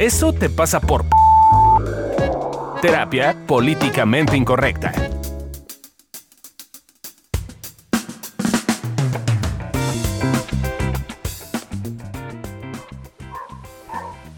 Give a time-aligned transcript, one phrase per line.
[0.00, 1.04] Eso te pasa por
[2.80, 4.92] terapia políticamente incorrecta.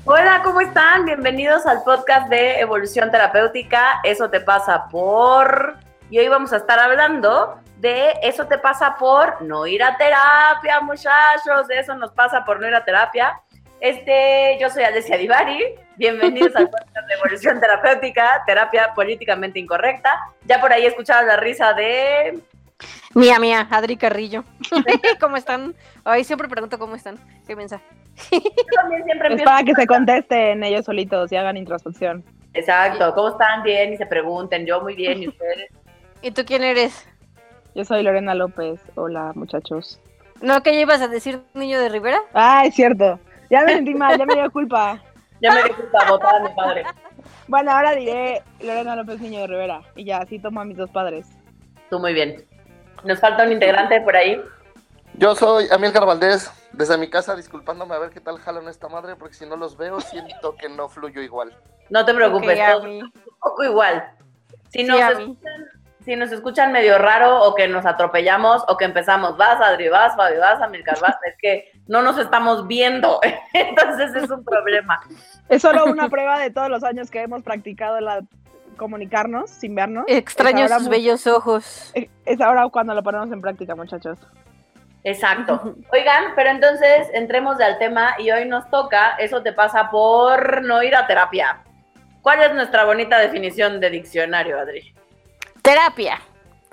[0.05, 1.05] Hola, ¿cómo están?
[1.05, 4.01] Bienvenidos al podcast de Evolución Terapéutica.
[4.03, 5.77] Eso te pasa por...
[6.11, 10.81] Y hoy vamos a estar hablando de eso te pasa por no ir a terapia,
[10.81, 11.69] muchachos.
[11.69, 13.41] Eso nos pasa por no ir a terapia.
[13.87, 15.59] Este, yo soy Alessia Divari.
[15.97, 20.09] Bienvenidos al podcast de Evolución Terapéutica, terapia políticamente incorrecta.
[20.45, 22.39] Ya por ahí escucharon la risa de
[23.17, 24.45] Mía, mía, Adri Carrillo.
[25.21, 25.75] ¿Cómo están?
[26.05, 27.19] Hoy siempre pregunto cómo están.
[27.45, 27.83] ¿Qué mensaje?
[28.31, 28.41] Yo
[28.77, 29.51] también siempre Es empiezo.
[29.51, 32.25] para que se contesten ellos solitos y hagan introspección.
[32.55, 33.13] Exacto.
[33.17, 33.65] ¿Cómo están?
[33.65, 34.65] Bien y se pregunten.
[34.65, 35.73] Yo muy bien y ustedes.
[36.23, 37.05] ¿Y tú quién eres?
[37.75, 38.81] Yo soy Lorena López.
[38.95, 40.01] Hola, muchachos.
[40.41, 42.21] ¿No que ya ibas a decir niño de Rivera?
[42.33, 43.19] Ah, es cierto.
[43.53, 44.99] Ya me sentí mal, ya me dio culpa.
[45.43, 46.85] Ya me dio culpa botar a mi padre.
[47.49, 49.83] Bueno, ahora diré Lorena López Niño de Rivera.
[49.97, 51.27] Y ya, así tomo a mis dos padres.
[51.91, 52.47] Tú muy bien.
[53.03, 54.41] Nos falta un integrante por ahí.
[55.15, 59.17] Yo soy Amílcar Valdés, desde mi casa disculpándome a ver qué tal jalan esta madre,
[59.17, 61.53] porque si no los veo siento que no fluyo igual.
[61.91, 64.13] No te preocupes, un poco igual.
[64.69, 65.69] Si Sí, nos, escuchan,
[66.05, 70.17] si nos escuchan medio raro o que nos atropellamos o que empezamos, vas Adri, vas
[70.17, 73.21] Fabio, vas Amilcar, vas, es que no nos estamos viendo.
[73.53, 75.01] Entonces es un problema.
[75.49, 78.21] Es solo una prueba de todos los años que hemos practicado la
[78.77, 80.05] comunicarnos sin vernos.
[80.09, 81.93] Extraño sus bellos ojos.
[82.25, 84.19] Es ahora cuando lo ponemos en práctica, muchachos.
[85.05, 85.77] Exacto.
[85.93, 90.83] Oigan, pero entonces entremos al tema y hoy nos toca, eso te pasa por no
[90.83, 91.63] ir a terapia.
[92.23, 94.95] ¿Cuál es nuestra bonita definición de diccionario, Adri?
[95.63, 96.21] Terapia.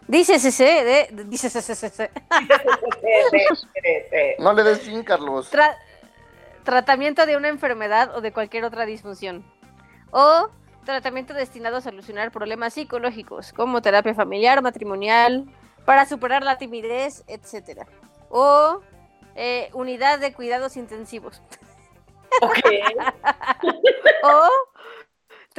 [0.08, 2.10] Dice ese de, dice ese
[4.40, 5.52] No le des fin, Carlos.
[5.52, 5.78] Tra-
[6.64, 9.46] tratamiento de una enfermedad o de cualquier otra disfunción.
[10.12, 10.50] O
[10.84, 15.46] tratamiento destinado a solucionar problemas psicológicos, como terapia familiar, matrimonial,
[15.86, 17.86] para superar la timidez, etc.
[18.30, 18.82] O
[19.36, 21.42] eh, unidad de cuidados intensivos.
[22.42, 22.60] Ok.
[24.22, 24.50] O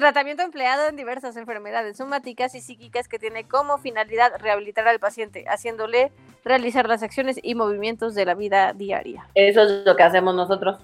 [0.01, 5.45] tratamiento empleado en diversas enfermedades somáticas y psíquicas que tiene como finalidad rehabilitar al paciente,
[5.47, 6.11] haciéndole
[6.43, 9.29] realizar las acciones y movimientos de la vida diaria.
[9.35, 10.79] Eso es lo que hacemos nosotros.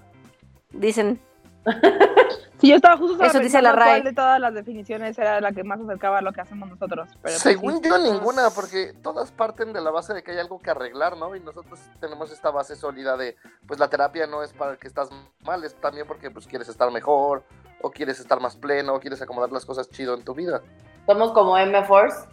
[0.71, 1.19] Dicen,
[2.59, 4.00] Sí, yo estaba justo Eso dice la RAE.
[4.03, 7.06] de todas las definiciones era la que más acercaba a lo que hacemos nosotros.
[7.11, 7.89] Pero pues Según sí.
[7.89, 11.37] yo, ninguna, porque todas parten de la base de que hay algo que arreglar, ¿no?
[11.37, 13.37] Y nosotros tenemos esta base sólida de,
[13.67, 15.11] pues la terapia no es para que estás
[15.43, 17.44] mal, es también porque pues quieres estar mejor,
[17.83, 20.62] o quieres estar más pleno, o quieres acomodar las cosas chido en tu vida.
[21.05, 22.27] Somos como M-Force.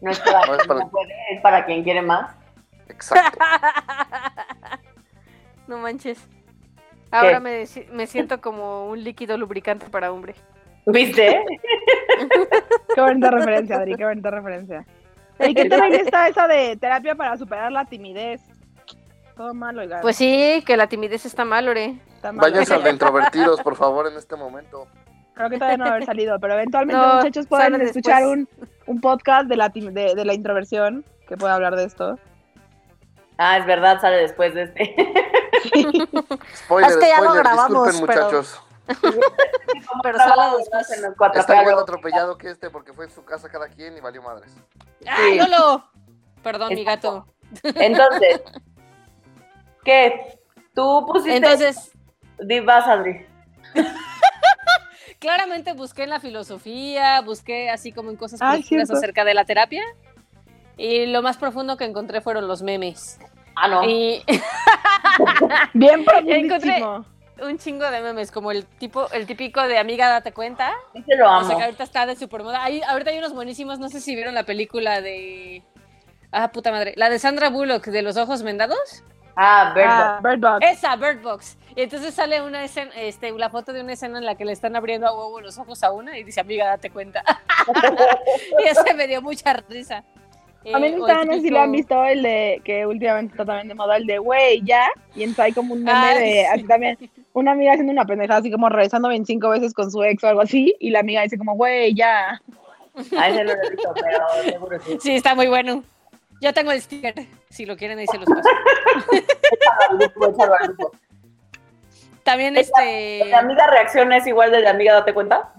[0.00, 0.80] No es para, No es para-
[1.30, 2.34] es para quien quiere más.
[2.88, 3.38] Exacto.
[5.66, 6.18] no manches.
[7.10, 10.34] Ahora me, me siento como un líquido lubricante para hombre.
[10.86, 11.44] ¿Viste?
[12.94, 14.86] Qué bonita referencia, Adri, qué bonita referencia.
[15.40, 18.40] ¿Y qué tal está esa de terapia para superar la timidez?
[19.36, 20.00] Todo mal, oigan.
[20.00, 21.96] Pues sí, que la timidez está mal, Ore.
[22.16, 24.88] Está mal, Váyanse al de introvertidos, por favor, en este momento.
[25.34, 28.48] Creo que todavía no va a haber salido, pero eventualmente No, muchachos pueden escuchar un,
[28.86, 32.18] un podcast de la, de, de la introversión que pueda hablar de esto.
[33.38, 34.94] Ah, es verdad, sale después de este.
[36.56, 38.62] Spoiler, Es que ya lo spoiler, grabamos, disculpen pero- muchachos.
[40.02, 40.90] Pero solo después.
[40.92, 43.96] en los cuatro Está igual atropellado que este porque fue en su casa cada quien
[43.96, 44.50] y valió madres.
[45.06, 45.84] ¡Ay, Lolo!
[46.42, 47.26] Perdón, mi gato.
[47.62, 48.40] Entonces,
[49.84, 50.38] ¿qué?
[50.74, 51.36] Tú pusiste.
[51.36, 51.92] Entonces,
[52.40, 53.26] Di, vas, Adri.
[55.18, 58.92] claramente busqué en la filosofía, busqué así como en cosas Ah, profundas cierto.
[58.94, 59.82] acerca de la terapia.
[60.76, 63.18] Y lo más profundo que encontré fueron los memes.
[63.60, 63.84] Ah, no.
[63.84, 64.22] Y
[65.74, 67.04] Bien encontré-
[67.40, 70.72] un chingo de memes, como el tipo, el típico de amiga, date cuenta.
[70.94, 71.46] Ese lo O amo.
[71.46, 72.64] sea que ahorita está de supermoda.
[72.64, 75.62] Hay, ahorita hay unos buenísimos, no sé si vieron la película de.
[76.32, 76.94] Ah, puta madre.
[76.96, 79.04] La de Sandra Bullock de los ojos vendados.
[79.36, 79.72] Ah.
[79.76, 80.66] Ah, Bird Box.
[80.66, 81.56] Esa, Bird Box.
[81.76, 84.50] Y entonces sale una escena, este, la foto de una escena en la que le
[84.50, 87.22] están abriendo a huevo los ojos a una y dice, amiga, date cuenta.
[88.58, 90.02] y ese me dio mucha risa.
[90.64, 93.32] Eh, A mí me gusta, no sé si lo han visto, el de que últimamente
[93.32, 94.88] está también de moda, el de güey, ya.
[95.14, 96.66] Y entonces hay como un meme Ah, de así sí.
[96.66, 96.98] también,
[97.32, 100.40] una amiga haciendo una pendejada, así como regresando 25 veces con su ex o algo
[100.40, 100.74] así.
[100.80, 102.40] Y la amiga dice como, güey, ya.
[103.16, 104.98] A ese no lo he visto, pero seguro sí.
[105.00, 105.84] Sí, está muy bueno.
[106.40, 107.14] Yo tengo el sticker,
[107.50, 108.42] si lo quieren ahí se los paso.
[112.24, 112.80] También ¿La este...
[113.24, 115.52] de amiga reacción es igual de la amiga date cuenta?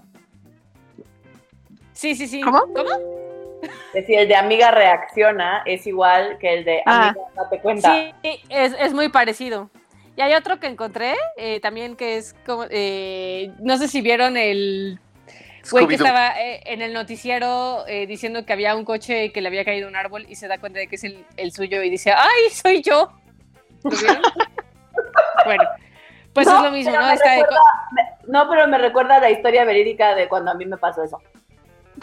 [1.92, 2.40] Sí, sí, sí.
[2.42, 2.60] ¿Cómo?
[2.72, 3.29] ¿Cómo?
[3.62, 7.08] Es decir, el de amiga reacciona es igual que el de Ah.
[7.08, 7.92] amiga date cuenta.
[8.22, 9.70] Sí, es, es muy parecido.
[10.16, 14.36] Y hay otro que encontré eh, también que es como, eh, no sé si vieron
[14.36, 14.98] el
[15.70, 19.48] güey que estaba eh, en el noticiero eh, diciendo que había un coche que le
[19.48, 21.90] había caído un árbol y se da cuenta de que es el, el suyo y
[21.90, 23.12] dice, ¡ay, soy yo!
[23.84, 24.22] ¿Lo vieron?
[25.44, 25.64] bueno,
[26.34, 27.06] pues No, es lo mismo, ¿no?
[27.08, 27.14] de
[27.92, 31.20] me- no, pero me recuerda la historia verídica de cuando a mí me pasó eso.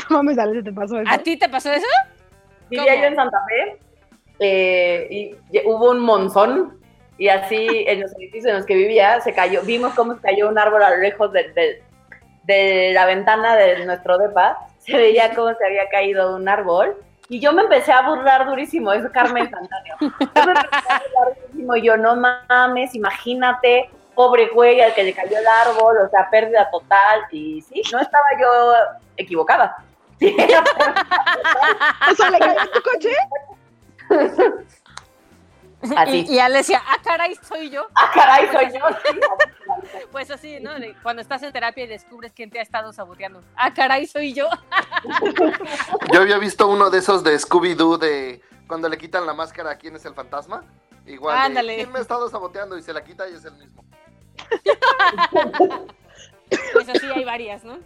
[0.07, 0.61] ¿Cómo me sale?
[0.63, 1.09] ¿Te pasó eso?
[1.11, 1.85] ¿A ti te pasó eso?
[2.69, 3.01] Vivía ¿Cómo?
[3.03, 3.77] yo en Santa Fe
[4.39, 6.79] eh, y hubo un monzón
[7.17, 10.49] y así en los edificios en los que vivía se cayó, vimos cómo se cayó
[10.49, 11.83] un árbol a lo lejos de, de-
[12.43, 16.95] de la ventana de nuestro depa, se veía cómo se había caído un árbol
[17.29, 19.95] y yo me empecé a burlar durísimo, es karma instantáneo.
[19.99, 25.03] Yo me empecé a burlar durísimo y yo no mames, imagínate, pobre güey al que
[25.03, 28.73] le cayó el árbol, o sea, pérdida total y sí, no estaba yo
[29.17, 29.75] equivocada.
[30.19, 30.35] Sí,
[32.11, 33.09] O sea, ¿le cayó en tu coche?
[35.95, 36.25] Así.
[36.27, 37.87] Y, y él decía, ah, caray, soy yo.
[37.93, 38.79] Ah, caray, soy yo.
[40.11, 40.71] Pues así, ¿no?
[41.03, 43.43] Cuando estás en terapia y descubres quién te ha estado saboteando.
[43.55, 44.47] Ah, caray, soy yo.
[46.11, 49.77] Yo había visto uno de esos de Scooby-Doo de cuando le quitan la máscara a
[49.77, 50.63] quién es el fantasma.
[51.05, 51.75] Igual, de.
[51.75, 52.75] ¿quién me ha estado saboteando?
[52.77, 53.85] Y se la quita y es el mismo.
[56.73, 57.77] Pues así hay varias, ¿no?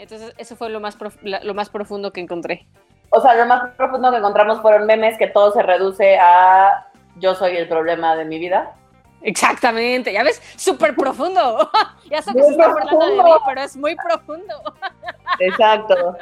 [0.00, 2.66] Entonces, eso fue lo más, lo más profundo que encontré.
[3.10, 6.86] O sea, lo más profundo que encontramos fueron memes que todo se reduce a
[7.16, 8.74] yo soy el problema de mi vida.
[9.20, 11.70] Exactamente, ya ves, súper profundo.
[12.10, 13.42] ya sé que Muy se está burlando de mí, profundo.
[13.46, 14.74] pero es muy profundo.
[15.38, 16.16] Exacto.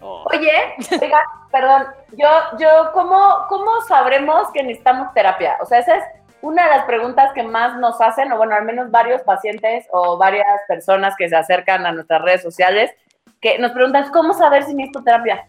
[0.00, 0.24] Oh.
[0.32, 1.86] Oye, oiga, perdón,
[2.16, 5.58] yo, yo, ¿cómo, ¿cómo sabremos que necesitamos terapia?
[5.60, 6.04] O sea, esa es
[6.44, 10.18] una de las preguntas que más nos hacen, o bueno, al menos varios pacientes o
[10.18, 12.90] varias personas que se acercan a nuestras redes sociales,
[13.40, 15.46] que nos preguntan, ¿cómo saber si necesito terapia?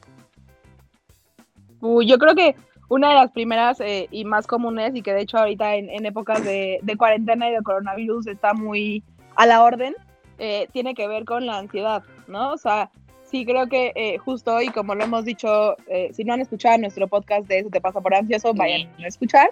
[1.82, 2.56] Uy, yo creo que
[2.88, 6.06] una de las primeras eh, y más comunes, y que de hecho ahorita en, en
[6.06, 9.04] épocas de, de cuarentena y de coronavirus está muy
[9.36, 9.94] a la orden,
[10.38, 12.52] eh, tiene que ver con la ansiedad, ¿no?
[12.54, 12.90] O sea,
[13.24, 16.78] sí creo que eh, justo hoy, como lo hemos dicho, eh, si no han escuchado
[16.78, 19.50] nuestro podcast de Eso te pasa por ansioso, vayan a escuchar.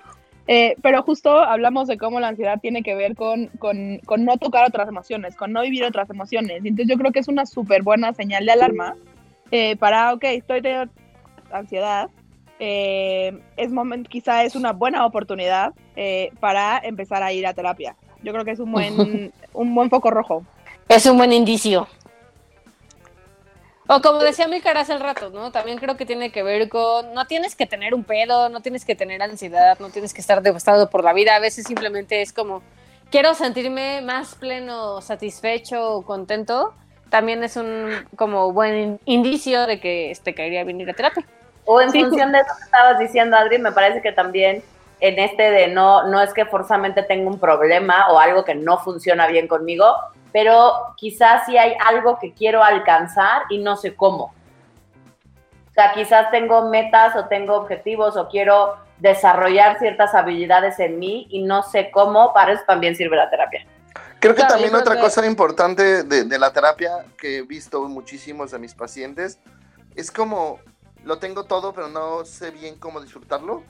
[0.48, 4.38] Eh, pero justo hablamos de cómo la ansiedad tiene que ver con, con, con no
[4.38, 6.58] tocar otras emociones, con no vivir otras emociones.
[6.66, 8.96] Entonces yo creo que es una súper buena señal de alarma
[9.52, 10.92] eh, para, ok, estoy teniendo
[11.52, 12.10] ansiedad,
[12.60, 17.96] eh, es momento, quizá es una buena oportunidad eh, para empezar a ir a terapia.
[18.24, 20.44] Yo creo que es un buen, un buen foco rojo.
[20.90, 21.88] Es un buen indicio.
[23.88, 25.52] O como decía Milcar hace el rato, ¿no?
[25.52, 28.86] También creo que tiene que ver con, no tienes que tener un pedo, no tienes
[28.86, 32.32] que tener ansiedad, no tienes que estar devastado por la vida, a veces simplemente es
[32.32, 32.64] como,
[33.12, 36.74] quiero sentirme más pleno, satisfecho, contento,
[37.10, 41.28] también es un como buen indicio de que te caería bien ir a terapia.
[41.66, 44.64] O en Sí, función de eso que estabas diciendo, Adri, me parece que también
[45.00, 48.80] en este de no, no es que forzamente tengo un problema o algo que no
[48.80, 49.96] funciona bien conmigo,
[50.34, 54.34] pero quizás sí hay algo que quiero alcanzar y no sé cómo.
[55.70, 61.28] O sea, quizás tengo metas o tengo objetivos o quiero desarrollar ciertas habilidades en mí
[61.30, 63.66] y no sé cómo, para eso también sirve la terapia.
[64.20, 67.86] Creo que Claro, también otra que- cosa importante de, de la terapia que he visto
[67.86, 69.40] en muchísimos de mis pacientes
[69.96, 70.60] es como
[71.04, 73.64] lo tengo todo, pero no sé bien cómo disfrutarlo.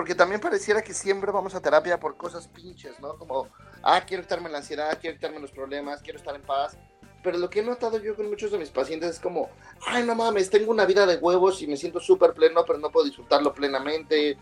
[0.00, 3.18] Porque también pareciera que siempre vamos a terapia por cosas pinches, ¿no?
[3.18, 3.48] Como,
[3.82, 6.78] ah, quiero quitarme la ansiedad, quiero quitarme los problemas, quiero estar en paz.
[7.22, 9.50] Pero lo que he notado yo con muchos de mis pacientes es como,
[9.86, 12.88] ay, no mames, tengo una vida de huevos y me siento súper pleno, pero no
[12.90, 14.38] puedo disfrutarlo plenamente.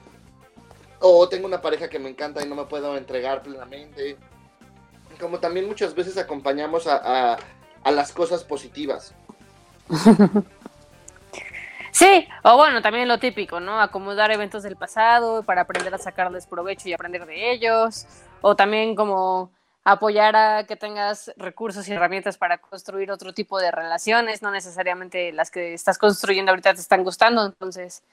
[1.00, 4.16] O tengo una pareja que me encanta y no me puedo entregar plenamente
[5.18, 7.38] como también muchas veces acompañamos a, a-
[7.82, 9.12] a las cosas positivas.
[11.98, 13.80] Sí, o bueno, también lo típico, ¿no?
[13.80, 18.06] Acomodar eventos del pasado para aprender a sacarles provecho y aprender de ellos.
[18.40, 19.50] O también como
[19.82, 25.32] apoyar a que tengas recursos y herramientas para construir otro tipo de relaciones, no necesariamente
[25.32, 27.44] las que estás construyendo ahorita te están gustando.
[27.44, 28.04] Entonces,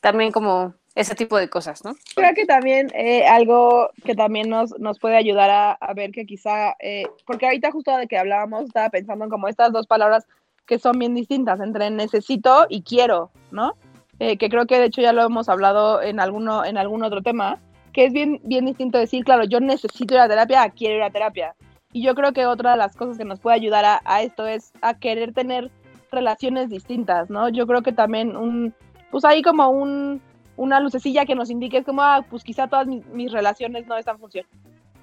[0.00, 1.96] también como ese tipo de cosas, ¿no?
[2.14, 6.24] Creo que también eh, algo que también nos, nos puede ayudar a, a ver que
[6.24, 10.24] quizá, eh, porque ahorita justo de que hablábamos, estaba pensando en como estas dos palabras
[10.66, 13.74] que son bien distintas entre necesito y quiero, ¿no?
[14.18, 17.20] Eh, que creo que de hecho ya lo hemos hablado en, alguno, en algún otro
[17.22, 17.58] tema,
[17.92, 21.02] que es bien, bien distinto decir, claro, yo necesito ir a terapia a quiero ir
[21.02, 21.54] a terapia.
[21.92, 24.72] Y yo creo que otra de las cosas que nos puede ayudar a, esto es
[24.82, 25.70] a querer tener
[26.10, 27.48] relaciones distintas, ¿no?
[27.48, 28.74] Yo creo que también un,
[29.10, 30.20] pues ahí como un,
[30.56, 33.96] una lucecilla que nos indique es como, ah, pues quizá todas mis, mis relaciones no
[33.96, 34.46] están, funcio-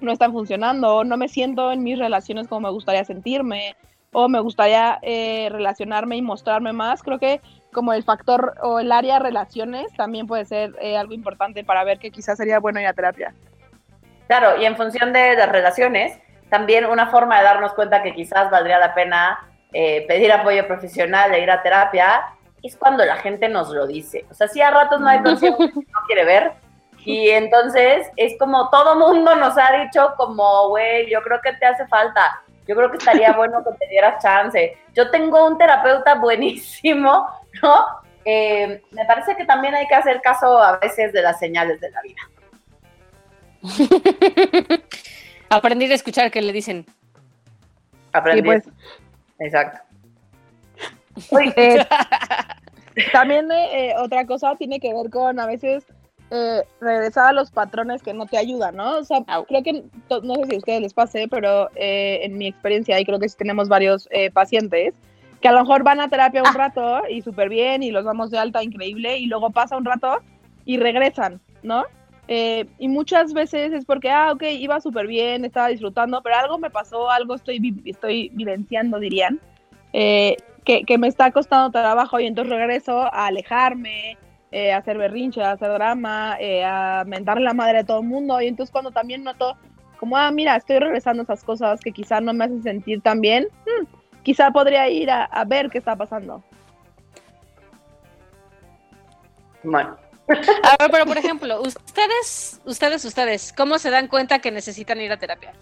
[0.00, 3.74] no están funcionando, no me siento en mis relaciones como me gustaría sentirme,
[4.12, 7.02] o me gustaría eh, relacionarme y mostrarme más.
[7.02, 7.40] Creo que
[7.72, 11.98] como el factor o el área relaciones también puede ser eh, algo importante para ver
[11.98, 13.34] que quizás sería bueno ir a terapia.
[14.28, 16.18] Claro, y en función de las relaciones,
[16.50, 19.38] también una forma de darnos cuenta que quizás valdría la pena
[19.72, 22.24] eh, pedir apoyo profesional e ir a terapia
[22.62, 24.26] es cuando la gente nos lo dice.
[24.30, 26.52] O sea, sí a ratos no hay persona que no quiere ver.
[27.04, 31.66] Y entonces es como todo mundo nos ha dicho como, güey, yo creo que te
[31.66, 32.42] hace falta.
[32.66, 34.76] Yo creo que estaría bueno que te dieras chance.
[34.94, 37.26] Yo tengo un terapeuta buenísimo,
[37.62, 37.84] ¿no?
[38.24, 41.90] Eh, me parece que también hay que hacer caso a veces de las señales de
[41.90, 42.20] la vida.
[45.50, 46.86] Aprendí a escuchar que le dicen.
[48.12, 48.40] Aprendí.
[48.40, 48.68] Sí, pues.
[49.38, 49.78] Exacto.
[52.94, 55.84] Eh, también eh, eh, otra cosa tiene que ver con a veces
[56.34, 58.96] eh, regresar a los patrones que no te ayudan, ¿no?
[58.98, 59.44] O sea, Au.
[59.44, 59.84] creo que,
[60.22, 63.28] no sé si a ustedes les pase, pero eh, en mi experiencia, y creo que
[63.28, 64.94] sí tenemos varios eh, pacientes,
[65.42, 68.30] que a lo mejor van a terapia un rato y súper bien y los damos
[68.30, 70.20] de alta increíble y luego pasa un rato
[70.64, 71.84] y regresan, ¿no?
[72.78, 76.70] Y muchas veces es porque, ah, ok, iba súper bien, estaba disfrutando, pero algo me
[76.70, 79.38] pasó, algo estoy, vi- estoy vivenciando, dirían,
[79.92, 80.36] que,
[80.86, 84.16] que me está costando trabajo y entonces regreso a alejarme,
[84.52, 88.06] eh, a hacer berrinche, a hacer drama, eh, a mentarle la madre a todo el
[88.06, 88.40] mundo.
[88.40, 89.56] Y entonces cuando también noto
[89.98, 93.20] como, ah, mira, estoy regresando a esas cosas que quizá no me hacen sentir tan
[93.20, 93.86] bien, hmm,
[94.22, 96.42] quizá podría ir a, a ver qué está pasando.
[99.62, 99.96] Bueno,
[100.28, 105.12] A ver, pero por ejemplo, ustedes, ustedes, ustedes, ¿cómo se dan cuenta que necesitan ir
[105.12, 105.52] a terapia?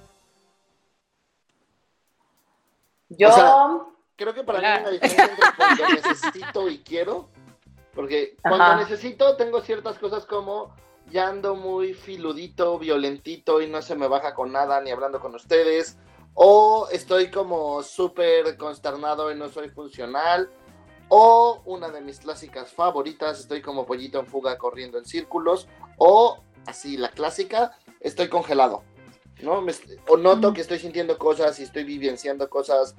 [3.09, 3.29] yo...
[3.29, 4.81] O sea, Creo que para mí Hola.
[4.81, 7.31] una diferencia entre cuando necesito y quiero.
[7.95, 8.77] Porque cuando Ajá.
[8.77, 10.75] necesito tengo ciertas cosas como
[11.11, 15.35] ya ando muy filudito, violentito y no se me baja con nada ni hablando con
[15.35, 15.99] ustedes.
[16.35, 20.49] O estoy como súper consternado y no soy funcional.
[21.09, 25.67] O una de mis clásicas favoritas, estoy como pollito en fuga corriendo en círculos.
[25.99, 28.85] O así, la clásica, estoy congelado.
[29.43, 29.61] ¿no?
[29.63, 29.73] Me-
[30.07, 32.95] o noto que estoy sintiendo cosas y estoy vivenciando cosas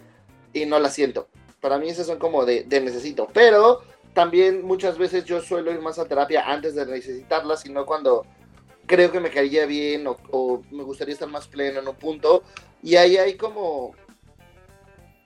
[0.53, 1.29] y no las siento.
[1.61, 3.27] Para mí esas son como de, de necesito.
[3.31, 3.81] Pero
[4.13, 8.25] también muchas veces yo suelo ir más a terapia antes de necesitarla, sino cuando
[8.85, 12.43] creo que me caería bien o, o me gustaría estar más pleno en un punto.
[12.83, 13.93] Y ahí hay como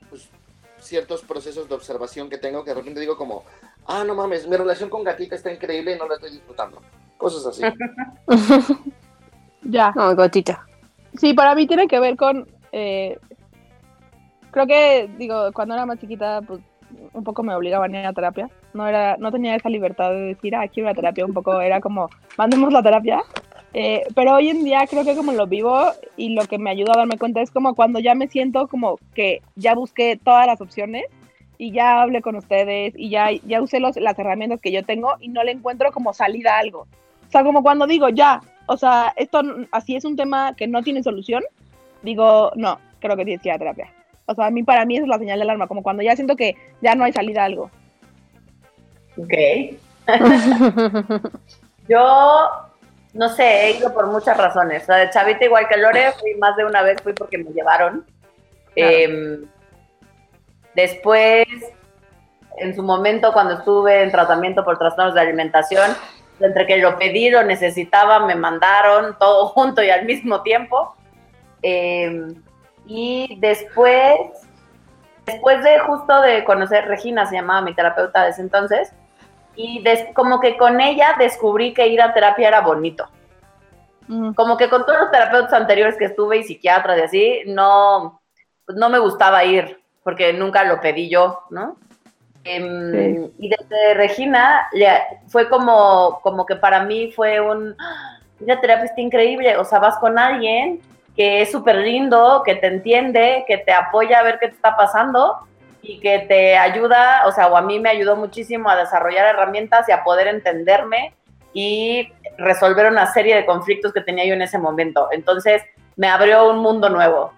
[0.10, 0.30] pues,
[0.80, 3.44] ciertos procesos de observación que tengo que de repente digo como,
[3.88, 6.82] ah, no mames, mi relación con gatita está increíble y no la estoy disfrutando.
[7.18, 7.64] Cosas así.
[9.68, 9.92] Ya.
[9.96, 10.66] No, gotita.
[11.18, 12.48] Sí, para mí tiene que ver con.
[12.72, 13.18] eh,
[14.52, 16.62] creo que, digo, cuando era más chiquita, pues
[17.14, 18.50] un poco me obligaban a ir a terapia.
[18.76, 21.26] No, era, no tenía esa libertad de decir, ah, quiero ir a terapia.
[21.26, 23.24] Un poco era como, mandemos la terapia.
[23.74, 25.78] Eh, pero hoy en día creo que como lo vivo
[26.18, 28.98] y lo que me ayuda a darme cuenta es como cuando ya me siento como
[29.14, 31.06] que ya busqué todas las opciones
[31.58, 35.16] y ya hablé con ustedes y ya, ya usé los, las herramientas que yo tengo
[35.20, 36.88] y no le encuentro como salida a algo.
[37.28, 39.42] O sea, como cuando digo, ya, o sea, esto
[39.72, 41.44] así es un tema que no tiene solución,
[42.02, 43.92] digo, no, creo que tienes que ir terapia.
[44.26, 46.36] O sea, a mí, para mí, es la señal de alarma, como cuando ya siento
[46.36, 47.70] que ya no hay salida a algo.
[49.18, 49.34] Ok.
[51.88, 52.50] Yo,
[53.14, 54.84] no sé, he ido por muchas razones.
[54.84, 57.52] O sea, de chavita igual que Lore, fui más de una vez, fui porque me
[57.52, 58.06] llevaron.
[58.74, 58.92] Claro.
[58.92, 59.46] Em,
[60.74, 61.48] después,
[62.58, 65.92] en su momento, cuando estuve en tratamiento por trastornos de alimentación,
[66.40, 70.96] entre que lo pedí, lo necesitaba, me mandaron todo junto y al mismo tiempo.
[71.62, 72.36] Em,
[72.86, 74.18] y después,
[75.26, 78.92] después de justo de conocer Regina, se llamaba mi terapeuta de ese entonces,
[79.56, 83.08] y des- como que con ella descubrí que ir a terapia era bonito.
[84.08, 88.22] Mm, Como que con todos los terapeutas anteriores que estuve y psiquiatras y así, no,
[88.68, 91.78] no me gustaba ir, porque nunca lo pedí yo, ¿no?
[92.44, 93.34] Em, Sí.
[93.40, 94.68] Y desde Regina
[95.28, 99.66] fue como, como que para mí fue un, "Ah, ir a terapia está increíble, o
[99.66, 100.82] sea, vas con alguien
[101.16, 104.76] que es súper lindo, que te entiende, que te apoya a ver qué te está
[104.76, 105.40] pasando
[105.88, 109.88] y que te ayuda, o sea, o a mí me ayudó muchísimo a desarrollar herramientas
[109.88, 111.14] y a poder entenderme
[111.54, 115.08] y resolver una serie de conflictos que tenía yo en ese momento.
[115.12, 115.64] Entonces,
[115.96, 117.34] me abrió un mundo nuevo.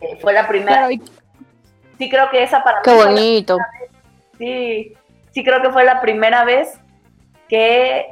[0.00, 0.88] Eh, fue la primera.
[0.88, 1.02] Claro, y
[1.98, 3.56] Sí, creo que esa para Qué mí bonito.
[4.38, 4.94] sí,
[5.32, 6.78] sí creo que fue la primera vez
[7.48, 8.06] que,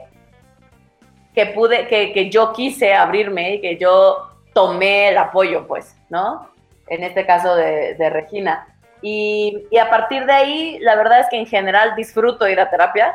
[1.35, 6.51] que pude, que, que yo quise abrirme y que yo tomé el apoyo, pues, ¿no?
[6.89, 8.67] En este caso de, de Regina.
[9.09, 12.69] Y, y a partir de ahí, la verdad es que en general disfruto ir a
[12.69, 13.15] terapia.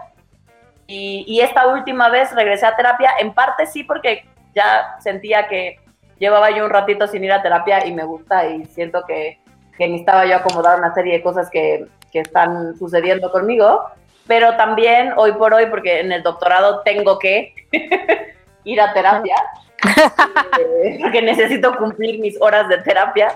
[0.88, 4.24] Y, y esta última vez regresé a terapia, en parte sí, porque
[4.56, 5.82] ya sentía que
[6.18, 9.40] llevaba yo un ratito sin ir a terapia y me gusta y siento que,
[9.78, 13.84] que necesitaba yo acomodar una serie de cosas que, que están sucediendo conmigo,
[14.28, 17.54] pero también hoy por hoy, porque en el doctorado tengo que,
[18.64, 19.36] ir a terapia,
[20.58, 23.36] eh, porque necesito cumplir mis horas de terapia,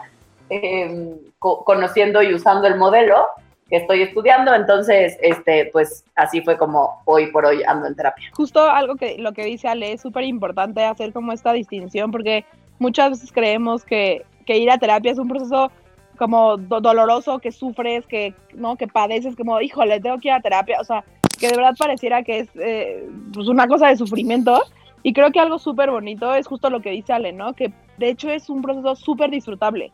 [1.40, 3.28] co- conociendo y usando el modelo
[3.70, 8.30] que estoy estudiando, entonces, este, pues así fue como hoy por hoy ando en terapia.
[8.34, 12.46] Justo algo que lo que dice Ale es súper importante hacer como esta distinción porque
[12.78, 15.72] muchas veces creemos que, que ir a terapia es un proceso
[16.18, 20.42] como do- doloroso, que sufres, que no, que padeces, como, híjole, tengo que ir a
[20.42, 21.04] terapia, o sea,
[21.40, 24.62] que de verdad pareciera que es eh, pues una cosa de sufrimiento.
[25.04, 27.54] Y creo que algo súper bonito es justo lo que dice Ale, ¿no?
[27.54, 29.92] Que de hecho es un proceso súper disfrutable.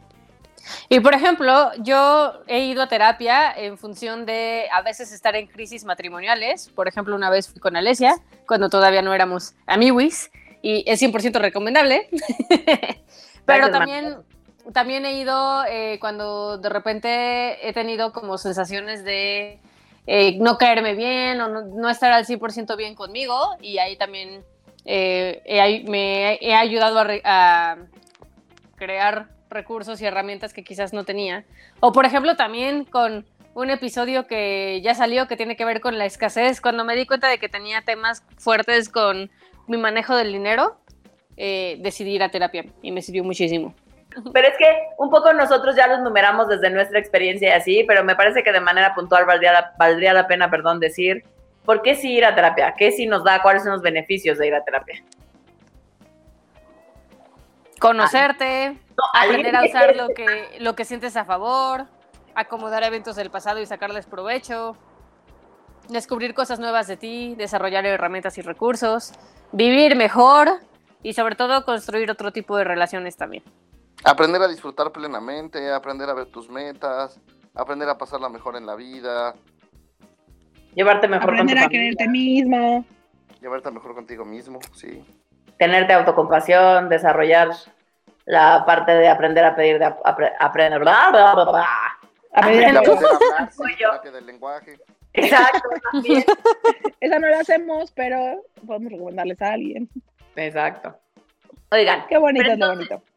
[0.89, 5.48] Y por ejemplo, yo he ido a terapia en función de a veces estar en
[5.48, 6.70] crisis matrimoniales.
[6.70, 8.15] Por ejemplo, una vez fui con Alesia,
[8.48, 12.08] cuando todavía no éramos amiguis, y es 100% recomendable.
[13.46, 14.18] Pero Gracias, también,
[14.74, 19.60] también he ido eh, cuando de repente he tenido como sensaciones de
[20.08, 24.44] eh, no caerme bien o no, no estar al 100% bien conmigo, y ahí también
[24.86, 27.77] eh, he- me he ayudado a, a
[28.75, 31.46] crear recursos y herramientas que quizás no tenía.
[31.79, 35.98] O por ejemplo también con un episodio que ya salió que tiene que ver con
[35.98, 39.29] la escasez, cuando me di cuenta de que tenía temas fuertes con
[39.67, 40.77] mi manejo del dinero,
[41.38, 43.74] eh, decidí ir a terapia y me sirvió muchísimo.
[44.34, 44.65] Pero es que
[44.98, 48.51] un poco nosotros ya los numeramos desde nuestra experiencia y así, pero me parece que
[48.51, 51.24] de manera puntual valdría la, valdría la pena, perdón, decir,
[51.65, 52.74] ¿por qué sí ir a terapia?
[52.77, 53.41] ¿Qué sí nos da?
[53.41, 55.01] ¿Cuáles son los beneficios de ir a terapia?
[57.82, 61.88] Conocerte, No, aprender a usar lo que, lo que sientes a favor,
[62.36, 64.78] acomodar eventos del pasado y sacarles provecho,
[65.90, 69.14] descubrir cosas nuevas de ti, desarrollar herramientas y recursos,
[69.52, 70.50] vivir mejor
[71.04, 73.44] y sobre todo construir otro tipo de relaciones también.
[74.04, 77.20] Aprender a disfrutar plenamente, aprender a ver tus metas,
[77.56, 79.36] aprender a pasarla mejor en la vida,
[80.74, 82.86] Llevarte mejor Aprender con tu a quererte misma.
[83.42, 85.04] llevarte mejor contigo mismo, sí.
[85.62, 87.50] Tenerte autocompasión, desarrollar
[88.25, 91.68] la parte de aprender a pedir, de ap- apre- aprender, bla, bla, bla, bla.
[92.34, 94.79] Aprender a terapia del lenguaje.
[95.14, 96.24] Exacto, también.
[97.00, 99.88] Esa no la hacemos, pero podemos recomendarles a alguien.
[100.36, 100.96] Exacto.
[101.70, 103.12] Oigan, Qué bonito, Pero es lo entonces- bonito.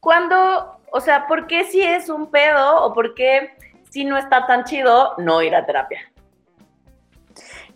[0.00, 3.56] ¿cuándo, o sea, por qué si es un pedo o por qué
[3.88, 6.00] si no está tan chido no ir a terapia?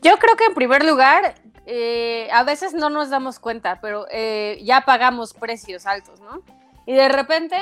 [0.02, 1.34] Yo creo que en primer lugar,
[1.70, 6.42] eh, a veces no nos damos cuenta, pero eh, ya pagamos precios altos, ¿no?
[6.86, 7.58] Y de repente,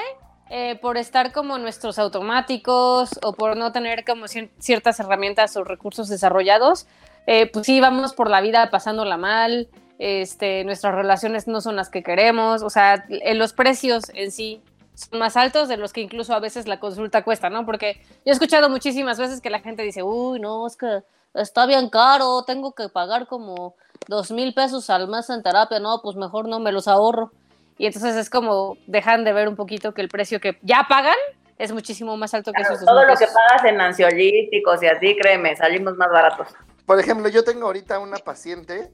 [0.48, 5.64] eh, por estar como nuestros automáticos o por no tener como cier- ciertas herramientas o
[5.64, 6.86] recursos desarrollados,
[7.26, 11.88] eh, pues sí, vamos por la vida pasándola mal, este, nuestras relaciones no son las
[11.88, 14.62] que queremos, o sea, eh, los precios en sí
[14.94, 17.66] son más altos de los que incluso a veces la consulta cuesta, ¿no?
[17.66, 21.02] Porque yo he escuchado muchísimas veces que la gente dice, uy, no, es que
[21.34, 23.74] está bien caro, tengo que pagar como
[24.08, 27.32] dos mil pesos al mes en terapia, no, pues mejor no me los ahorro.
[27.78, 31.16] Y entonces es como dejan de ver un poquito que el precio que ya pagan
[31.58, 35.16] es muchísimo más alto que Claro, esos todo lo que pagas en ansiolíticos y así,
[35.16, 36.48] créeme, salimos más baratos.
[36.84, 38.90] Por ejemplo, yo tengo ahorita una paciente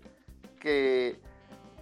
[0.61, 1.21] que,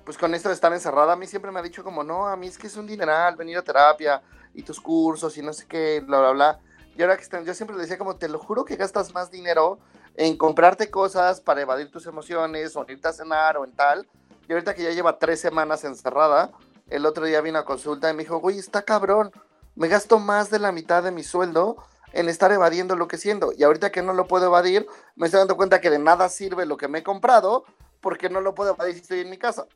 [0.05, 2.37] pues con esto de estar encerrada, a mí siempre me ha dicho como, no, a
[2.37, 4.23] mí es que es un dineral venir a terapia
[4.55, 6.59] y tus cursos y no sé qué, bla, bla, bla.
[6.97, 9.31] Y ahora que están, yo siempre le decía como, te lo juro que gastas más
[9.31, 9.79] dinero
[10.17, 14.09] en comprarte cosas para evadir tus emociones o en irte a cenar o en tal.
[14.49, 16.51] Y ahorita que ya lleva tres semanas encerrada,
[16.89, 19.31] el otro día vino a consulta y me dijo, güey, está cabrón,
[19.77, 21.77] me gasto más de la mitad de mi sueldo
[22.13, 23.53] en estar evadiendo lo que siento.
[23.57, 26.67] Y ahorita que no lo puedo evadir, me estoy dando cuenta que de nada sirve
[26.67, 27.65] lo que me he comprado
[28.01, 29.67] porque no lo puedo evadir si estoy en mi casa.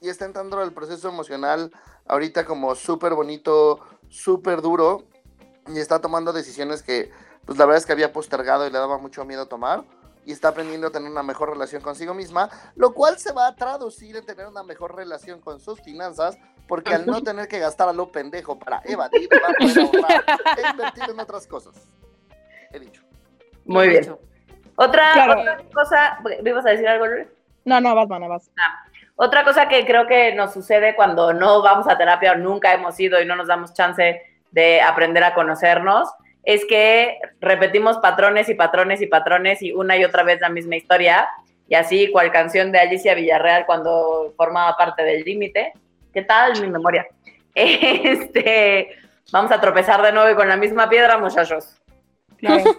[0.00, 1.72] Y está entrando el proceso emocional
[2.06, 5.04] ahorita como súper bonito, súper duro
[5.68, 7.10] y está tomando decisiones que
[7.50, 9.82] pues la verdad es que había postergado y le daba mucho miedo tomar
[10.24, 13.56] y está aprendiendo a tener una mejor relación consigo misma, lo cual se va a
[13.56, 17.88] traducir en tener una mejor relación con sus finanzas, porque al no tener que gastar
[17.88, 20.24] a lo pendejo para evadir, va a poder ahorrar
[20.58, 21.74] e invertir en otras cosas.
[22.70, 23.02] He dicho.
[23.64, 24.02] Muy bien.
[24.02, 24.20] Mucho.
[24.76, 25.40] Otra, Claro.
[25.40, 27.26] otra cosa, ¿me ibas a decir algo, Luli?
[27.64, 28.48] No, no, vas, mana, vas.
[29.16, 33.00] Otra cosa que creo que nos sucede cuando no vamos a terapia o nunca hemos
[33.00, 36.08] ido y no nos damos chance de aprender a conocernos
[36.44, 40.76] es que repetimos patrones y patrones y patrones y una y otra vez la misma
[40.76, 41.28] historia.
[41.68, 45.72] Y así, cual canción de Alicia Villarreal cuando formaba parte del límite.
[46.12, 47.06] ¿Qué tal mi memoria?
[47.52, 48.90] Este,
[49.32, 51.76] vamos a tropezar de nuevo y con la misma piedra, muchachos.
[52.36, 52.64] Claro.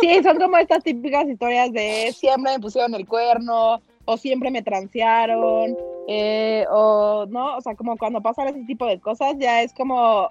[0.00, 4.62] Sí, son como estas típicas historias de siempre me pusieron el cuerno, o siempre me
[4.62, 5.76] transearon,
[6.08, 10.30] eh, o no, o sea, como cuando pasan ese tipo de cosas, ya es como,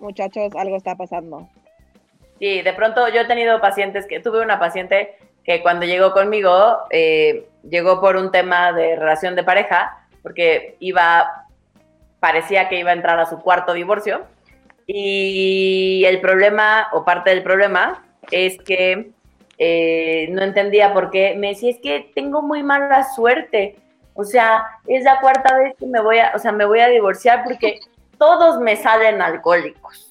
[0.00, 1.48] muchachos, algo está pasando.
[2.38, 6.78] Sí, de pronto yo he tenido pacientes que tuve una paciente que cuando llegó conmigo
[6.90, 11.46] eh, llegó por un tema de relación de pareja, porque iba,
[12.20, 14.26] parecía que iba a entrar a su cuarto divorcio.
[14.86, 19.10] Y el problema, o parte del problema, es que
[19.58, 21.34] eh, no entendía por qué.
[21.36, 23.76] Me decía, es que tengo muy mala suerte.
[24.14, 26.88] O sea, es la cuarta vez que me voy a, o sea, me voy a
[26.88, 27.80] divorciar porque
[28.18, 30.05] todos me salen alcohólicos.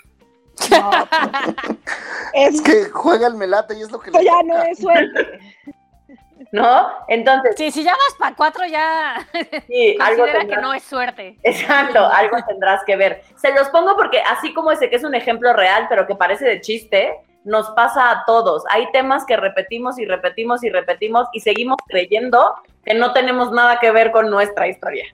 [0.72, 0.92] No,
[2.34, 4.44] Es que juega el melate y es lo que Esto le ya toca.
[4.44, 5.40] no es suerte.
[6.52, 6.88] ¿No?
[7.08, 9.16] Entonces, Sí, si ya vas para cuatro, ya
[9.68, 11.38] sí, algo considera que tendrás- no es suerte.
[11.44, 13.24] Exacto, algo tendrás que ver.
[13.38, 16.46] Se los pongo porque así como ese que es un ejemplo real, pero que parece
[16.46, 17.14] de chiste,
[17.44, 18.64] nos pasa a todos.
[18.70, 23.80] Hay temas que repetimos y repetimos y repetimos y seguimos creyendo que no tenemos nada
[23.80, 25.06] que ver con nuestra historia.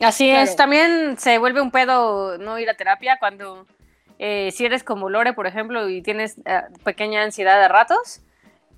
[0.00, 0.42] Así Claro.
[0.44, 3.66] es, también se vuelve un pedo no ir a terapia cuando
[4.18, 8.20] eh, si eres como Lore, por ejemplo, y tienes eh, pequeña ansiedad de ratos.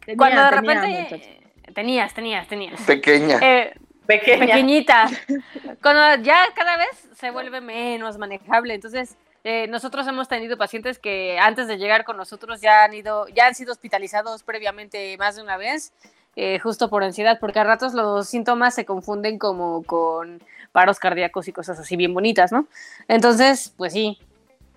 [0.05, 1.31] Tenía, cuando de tenía, repente muchacho.
[1.75, 2.81] tenías, tenías, tenías.
[2.83, 3.39] Pequeña.
[3.41, 3.75] Eh,
[4.07, 4.47] Pequeña.
[4.47, 5.09] pequeñita.
[5.81, 8.75] Cuando ya cada vez se vuelve menos manejable.
[8.75, 13.29] Entonces, eh, nosotros hemos tenido pacientes que antes de llegar con nosotros ya han ido,
[13.29, 15.93] ya han sido hospitalizados previamente más de una vez,
[16.35, 21.49] eh, justo por ansiedad, porque a ratos los síntomas se confunden como con paros cardíacos
[21.49, 22.67] y cosas así bien bonitas, ¿no?
[23.09, 24.19] Entonces, pues sí,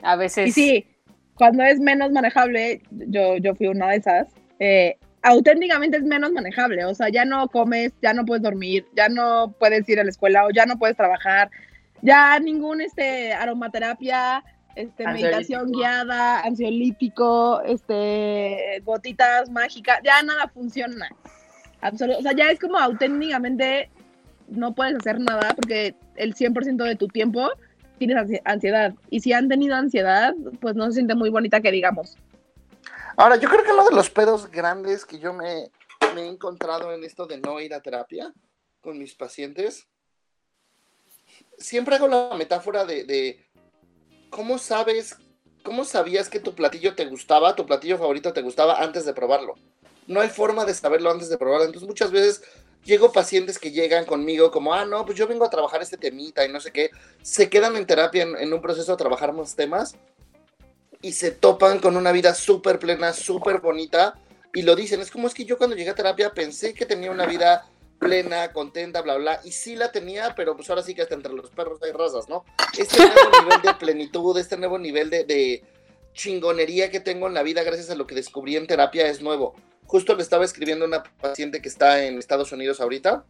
[0.01, 0.49] a veces.
[0.49, 0.87] Y sí,
[1.35, 4.27] cuando es menos manejable, yo, yo fui una de esas,
[4.59, 6.85] eh, auténticamente es menos manejable.
[6.85, 10.09] O sea, ya no comes, ya no puedes dormir, ya no puedes ir a la
[10.11, 11.49] escuela o ya no puedes trabajar.
[12.01, 14.43] Ya ningún este, aromaterapia,
[14.75, 21.09] este, meditación guiada, ansiolítico, este, gotitas mágicas, ya nada funciona.
[21.81, 23.89] Absolu- o sea, ya es como auténticamente
[24.47, 27.49] no puedes hacer nada porque el 100% de tu tiempo
[27.97, 28.93] tienes ansi- ansiedad.
[29.09, 32.15] Y si han tenido ansiedad, pues no se siente muy bonita que digamos.
[33.17, 35.71] Ahora, yo creo que uno de los pedos grandes que yo me,
[36.13, 38.33] me he encontrado en esto de no ir a terapia
[38.81, 39.87] con mis pacientes,
[41.57, 43.45] siempre hago la metáfora de, de
[44.29, 45.17] cómo sabes,
[45.63, 49.55] cómo sabías que tu platillo te gustaba, tu platillo favorito te gustaba antes de probarlo.
[50.07, 51.65] No hay forma de saberlo antes de probarlo.
[51.65, 52.43] Entonces muchas veces
[52.85, 56.45] llego pacientes que llegan conmigo como, ah, no, pues yo vengo a trabajar este temita
[56.45, 56.91] y no sé qué.
[57.21, 59.95] Se quedan en terapia en, en un proceso de trabajar más temas
[61.01, 64.15] y se topan con una vida súper plena, súper bonita,
[64.55, 67.11] y lo dicen, es como es que yo cuando llegué a terapia pensé que tenía
[67.11, 67.69] una vida
[67.99, 71.33] plena, contenta, bla, bla, y sí la tenía, pero pues ahora sí que hasta entre
[71.33, 72.45] los perros hay razas, ¿no?
[72.77, 75.63] Este nuevo nivel de plenitud, este nuevo nivel de, de
[76.13, 79.55] chingonería que tengo en la vida gracias a lo que descubrí en terapia es nuevo.
[79.87, 83.25] Justo le estaba escribiendo a una paciente que está en Estados Unidos ahorita,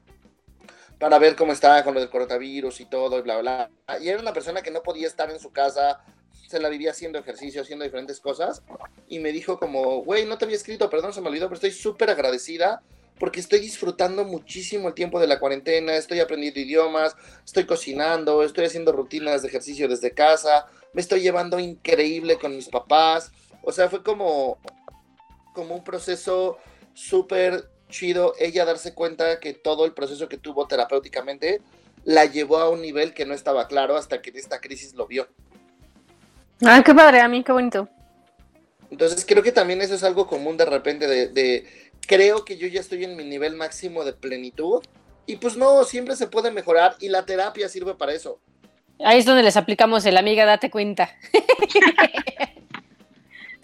[0.99, 3.69] para ver cómo está con lo del coronavirus y todo, y bla, bla.
[4.01, 6.01] Y era una persona que no podía estar en su casa,
[6.47, 8.61] se la vivía haciendo ejercicio, haciendo diferentes cosas,
[9.07, 11.71] y me dijo como, güey, no te había escrito, perdón, se me olvidó, pero estoy
[11.71, 12.81] súper agradecida
[13.19, 17.15] porque estoy disfrutando muchísimo el tiempo de la cuarentena, estoy aprendiendo idiomas,
[17.45, 22.67] estoy cocinando, estoy haciendo rutinas de ejercicio desde casa, me estoy llevando increíble con mis
[22.67, 24.57] papás, o sea, fue como,
[25.55, 26.59] como un proceso
[26.93, 31.61] súper chido ella darse cuenta que todo el proceso que tuvo terapéuticamente
[32.03, 35.27] la llevó a un nivel que no estaba claro hasta que esta crisis lo vio.
[36.63, 37.89] Ah, qué padre, a mí, qué bonito.
[38.91, 41.65] Entonces creo que también eso es algo común de repente de, de,
[42.07, 44.83] creo que yo ya estoy en mi nivel máximo de plenitud
[45.25, 48.39] y pues no, siempre se puede mejorar y la terapia sirve para eso.
[48.99, 51.09] Ahí es donde les aplicamos el amiga, date cuenta.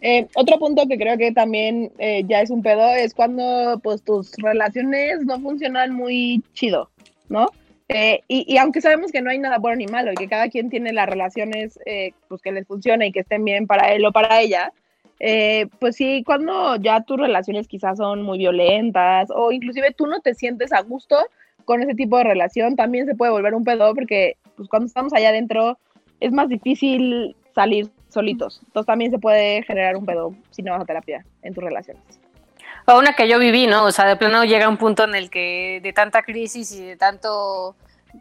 [0.02, 4.04] Eh, otro punto que creo que también eh, ya es un pedo es cuando pues
[4.04, 6.90] tus relaciones no funcionan muy chido,
[7.30, 7.50] ¿no?
[7.94, 10.48] Eh, y, y aunque sabemos que no hay nada bueno ni malo y que cada
[10.48, 14.06] quien tiene las relaciones eh, pues que les funcione y que estén bien para él
[14.06, 14.72] o para ella,
[15.20, 20.22] eh, pues sí, cuando ya tus relaciones quizás son muy violentas o inclusive tú no
[20.22, 21.18] te sientes a gusto
[21.66, 25.14] con ese tipo de relación, también se puede volver un pedo porque pues cuando estamos
[25.14, 25.78] allá adentro
[26.22, 28.62] es más difícil salir solitos.
[28.66, 32.04] Entonces también se puede generar un pedo si no vas a terapia en tus relaciones.
[32.86, 33.86] O una que yo viví, ¿no?
[33.86, 36.98] O sea, de plano llega un punto en el que de tanta crisis y de
[36.98, 37.76] tanto,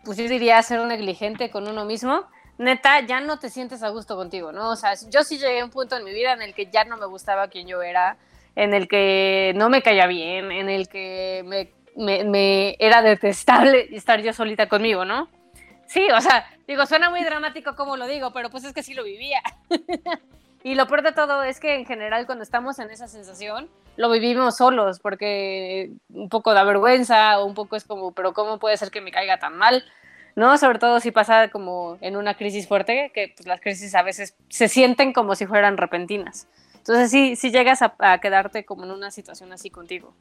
[0.05, 2.25] pues yo diría ser un negligente con uno mismo,
[2.59, 4.71] neta, ya no te sientes a gusto contigo, ¿no?
[4.71, 6.85] O sea, yo sí llegué a un punto en mi vida en el que ya
[6.85, 8.19] no me gustaba quién yo era,
[8.55, 13.89] en el que no me caía bien, en el que me, me, me era detestable
[13.97, 15.29] estar yo solita conmigo, ¿no?
[15.87, 18.95] Sí, o sea, digo, suena muy dramático como lo digo, pero pues es que sí
[18.95, 19.43] lo vivía.
[20.63, 24.09] y lo peor de todo es que en general cuando estamos en esa sensación, lo
[24.09, 28.77] vivimos solos, porque un poco da vergüenza, o un poco es como, pero ¿cómo puede
[28.77, 29.85] ser que me caiga tan mal?
[30.37, 30.57] ¿No?
[30.59, 34.37] Sobre todo si pasa como en una crisis fuerte, que pues, las crisis a veces
[34.49, 36.47] se sienten como si fueran repentinas.
[36.77, 40.15] Entonces sí, sí llegas a, a quedarte como en una situación así contigo.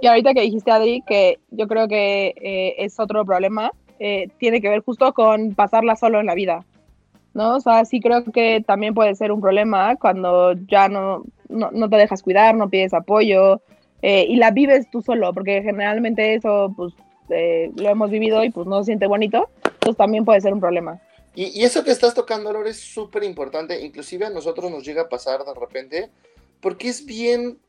[0.00, 3.72] Y ahorita que dijiste, Adri, que yo creo que eh, es otro problema,
[4.04, 6.64] eh, tiene que ver justo con pasarla solo en la vida,
[7.34, 7.54] ¿no?
[7.54, 11.88] O sea, sí creo que también puede ser un problema cuando ya no, no, no
[11.88, 13.62] te dejas cuidar, no pides apoyo
[14.02, 16.94] eh, y la vives tú solo, porque generalmente eso, pues,
[17.30, 20.58] eh, lo hemos vivido y pues no se siente bonito, pues también puede ser un
[20.60, 21.00] problema.
[21.36, 23.80] Y, y eso que estás tocando, Lore, es súper importante.
[23.80, 26.10] Inclusive a nosotros nos llega a pasar de repente,
[26.60, 27.60] porque es bien,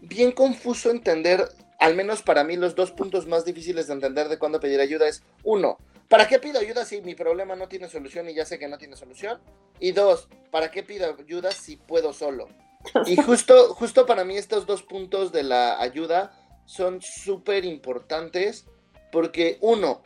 [0.00, 1.44] bien confuso entender,
[1.78, 5.08] al menos para mí, los dos puntos más difíciles de entender de cuándo pedir ayuda
[5.08, 8.58] es, uno, ¿para qué pido ayuda si mi problema no tiene solución y ya sé
[8.58, 9.40] que no tiene solución?
[9.80, 12.48] Y dos, ¿para qué pido ayuda si puedo solo?
[13.06, 18.66] Y justo, justo para mí estos dos puntos de la ayuda son súper importantes
[19.10, 20.02] porque uno,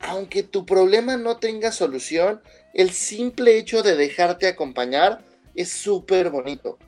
[0.00, 2.42] aunque tu problema no tenga solución,
[2.74, 5.24] el simple hecho de dejarte acompañar
[5.54, 6.78] es súper bonito.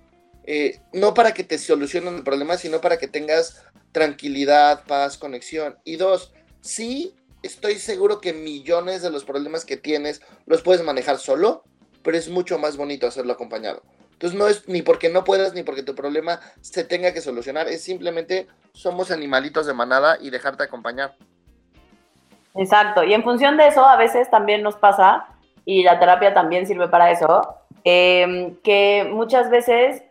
[0.45, 5.79] Eh, no para que te solucionen el problema, sino para que tengas tranquilidad, paz, conexión.
[5.85, 11.19] Y dos, sí, estoy seguro que millones de los problemas que tienes los puedes manejar
[11.19, 11.65] solo,
[12.03, 13.83] pero es mucho más bonito hacerlo acompañado.
[14.13, 17.69] Entonces no es ni porque no puedas ni porque tu problema se tenga que solucionar,
[17.69, 21.15] es simplemente somos animalitos de manada y dejarte acompañar.
[22.55, 25.27] Exacto, y en función de eso a veces también nos pasa,
[25.65, 30.03] y la terapia también sirve para eso, eh, que muchas veces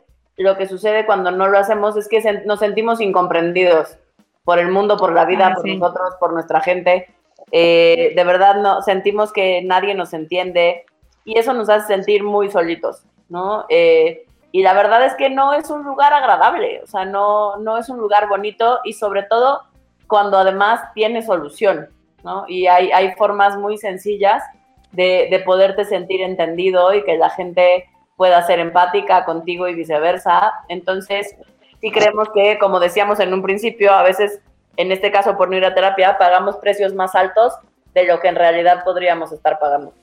[0.43, 3.97] lo que sucede cuando no lo hacemos es que se, nos sentimos incomprendidos
[4.43, 5.75] por el mundo, por la vida, Ah, por sí.
[5.77, 7.07] nosotros, por nuestra gente.
[7.51, 10.85] Eh, de verdad no sentimos que nadie nos entiende
[11.25, 13.65] y eso nos hace sentir muy solitos, ¿no?
[13.69, 17.77] Eh, y la verdad es que no es un lugar agradable, o sea, no, no
[17.77, 19.61] es un lugar bonito y sobre todo
[20.07, 21.89] cuando además tiene solución,
[22.23, 22.45] ¿no?
[22.47, 24.43] Y hay, hay formas muy sencillas
[24.91, 27.85] de, de poderte sentir entendido y que la gente
[28.19, 30.51] pueda ser empática contigo y viceversa.
[30.67, 31.37] Entonces,
[31.79, 34.41] sí creemos que, como decíamos en un principio, a veces,
[34.75, 37.53] en este caso por no ir a terapia, pagamos precios más altos
[37.93, 39.93] de lo que en realidad podríamos estar pagando.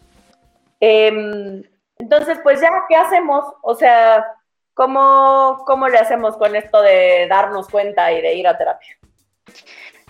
[0.81, 1.63] Em,
[1.99, 3.45] entonces, pues ya, ¿qué hacemos?
[3.61, 4.25] O sea,
[4.73, 8.97] ¿cómo, ¿cómo le hacemos con esto de darnos cuenta y de ir a terapia?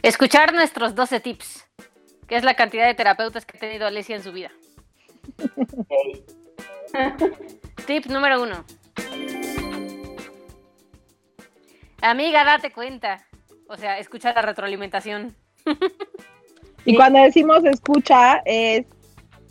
[0.01, 1.69] Escuchar nuestros 12 tips,
[2.29, 4.53] que es la cantidad de terapeutas que ha tenido Alesia en su vida.
[7.87, 8.65] Tip número uno.
[12.03, 13.25] Amiga, date cuenta.
[13.69, 15.37] O sea, escucha la retroalimentación.
[16.85, 18.87] Y cuando decimos escucha, es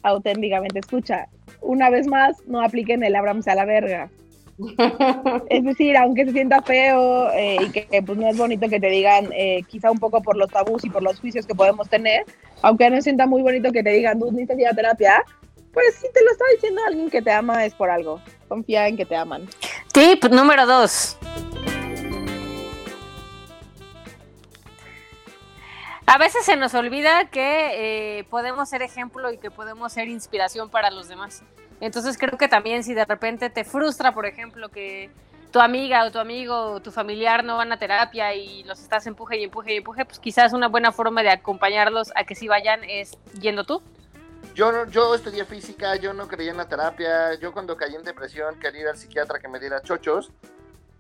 [0.04, 1.28] auténticamente escucha.
[1.62, 4.10] Una vez más, no apliquen el ábramse a la verga.
[5.50, 8.88] Es decir, aunque se sienta feo eh, y que pues, no es bonito que te
[8.88, 12.24] digan, eh, quizá un poco por los tabús y por los juicios que podemos tener,
[12.62, 15.24] aunque no sienta muy bonito que te digan, tú necesitas ir a terapia,
[15.76, 18.22] pues si te lo está diciendo alguien que te ama es por algo.
[18.48, 19.48] Confía en que te aman.
[19.94, 21.18] Tip número dos.
[26.08, 30.70] A veces se nos olvida que eh, podemos ser ejemplo y que podemos ser inspiración
[30.70, 31.44] para los demás.
[31.82, 35.10] Entonces creo que también si de repente te frustra, por ejemplo, que
[35.52, 39.08] tu amiga o tu amigo o tu familiar no van a terapia y los estás
[39.08, 42.48] empuje y empuje y empuje, pues quizás una buena forma de acompañarlos a que sí
[42.48, 43.82] vayan es yendo tú.
[44.56, 48.04] Yo, no- yo estudié física, yo no creía en la terapia, yo cuando caí en
[48.04, 50.32] depresión quería ir al psiquiatra que me diera chochos.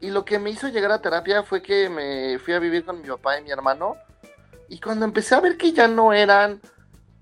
[0.02, 3.02] Y lo que me hizo llegar a terapia fue que me fui a vivir con
[3.02, 3.96] mi papá y mi hermano.
[4.68, 6.60] Y cuando empecé a ver que ya no eran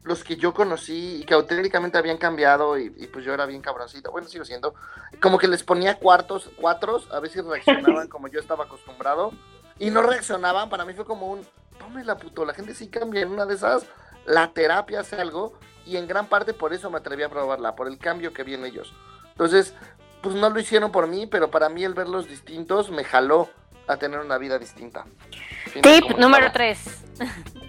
[0.01, 3.61] los que yo conocí y que auténticamente habían cambiado y, y pues yo era bien
[3.61, 4.73] cabroncito, bueno, sigo siendo,
[5.21, 9.31] como que les ponía cuartos, cuatros, a si reaccionaban como yo estaba acostumbrado.
[9.77, 11.45] Y no reaccionaban, para mí fue como un,
[11.77, 13.85] tómela puto, la gente sí cambia en una de esas,
[14.25, 15.53] la terapia hace algo
[15.85, 18.53] y en gran parte por eso me atreví a probarla, por el cambio que vi
[18.53, 18.93] en ellos.
[19.31, 19.73] Entonces,
[20.21, 23.49] pues no lo hicieron por mí, pero para mí el verlos distintos me jaló
[23.87, 25.05] a tener una vida distinta.
[25.81, 26.79] Tip número 3.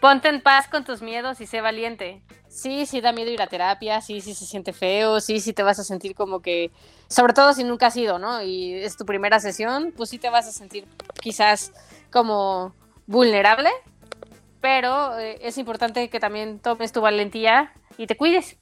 [0.00, 2.22] Ponte en paz con tus miedos y sé valiente.
[2.48, 5.62] Sí, sí da miedo ir a terapia, sí, sí se siente feo, sí, sí te
[5.62, 6.70] vas a sentir como que,
[7.08, 8.42] sobre todo si nunca has ido, ¿no?
[8.42, 10.86] Y es tu primera sesión, pues sí te vas a sentir
[11.20, 11.72] quizás
[12.10, 12.74] como
[13.06, 13.70] vulnerable,
[14.60, 18.56] pero eh, es importante que también tomes tu valentía y te cuides.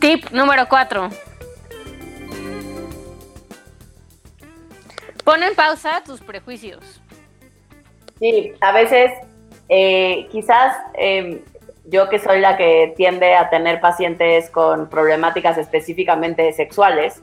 [0.00, 1.10] Tip número 4.
[5.24, 7.02] Pon en pausa tus prejuicios.
[8.18, 9.10] Sí, a veces
[9.68, 11.42] eh, quizás eh,
[11.84, 17.22] yo que soy la que tiende a tener pacientes con problemáticas específicamente sexuales,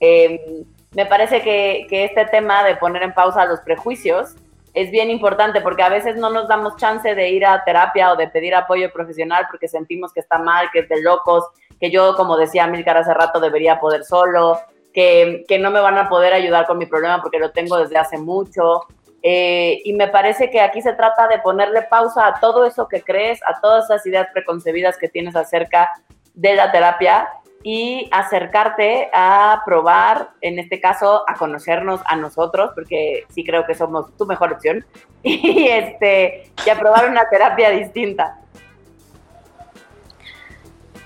[0.00, 4.34] eh, me parece que, que este tema de poner en pausa los prejuicios
[4.74, 8.16] es bien importante porque a veces no nos damos chance de ir a terapia o
[8.16, 11.44] de pedir apoyo profesional porque sentimos que está mal, que es de locos,
[11.80, 14.58] que yo, como decía Milcar hace rato, debería poder solo,
[14.92, 17.98] que, que no me van a poder ayudar con mi problema porque lo tengo desde
[17.98, 18.82] hace mucho.
[19.22, 23.02] Eh, y me parece que aquí se trata de ponerle pausa a todo eso que
[23.02, 25.90] crees, a todas esas ideas preconcebidas que tienes acerca
[26.34, 27.28] de la terapia
[27.66, 33.74] y acercarte a probar, en este caso, a conocernos a nosotros, porque sí creo que
[33.74, 34.84] somos tu mejor opción,
[35.22, 38.38] y, este, y a probar una terapia distinta.